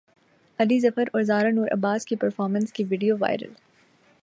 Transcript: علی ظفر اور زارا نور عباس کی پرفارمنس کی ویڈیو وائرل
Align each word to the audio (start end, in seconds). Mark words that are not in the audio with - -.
علی 0.59 0.79
ظفر 0.79 1.07
اور 1.13 1.23
زارا 1.23 1.49
نور 1.49 1.67
عباس 1.71 2.05
کی 2.05 2.15
پرفارمنس 2.15 2.73
کی 2.73 2.83
ویڈیو 2.89 3.15
وائرل 3.19 3.53